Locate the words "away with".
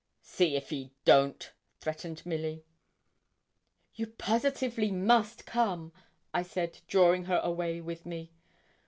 7.43-8.03